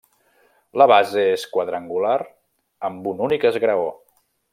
La 0.81 0.87
base 0.91 1.25
és 1.33 1.43
quadrangular 1.57 2.15
amb 2.91 3.11
un 3.13 3.21
únic 3.27 3.47
esgraó. 3.51 3.87